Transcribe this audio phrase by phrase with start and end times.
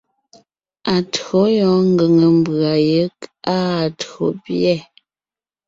[0.93, 3.15] Atÿǒ yɔɔn ngʉ̀ŋe mbʉ̀a yeg
[3.53, 4.75] áa tÿǒ pîɛ.